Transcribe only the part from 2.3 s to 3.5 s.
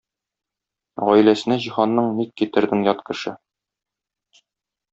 китердең ят кеше?!